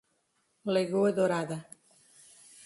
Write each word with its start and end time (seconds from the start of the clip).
Lagoa 0.73 1.11
Dourada 1.17 1.59